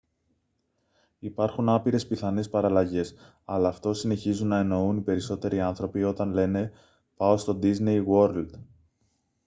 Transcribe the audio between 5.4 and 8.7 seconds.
άνθρωποι όταν λένε «πάω στο ντίσνεϊ γουορλντ»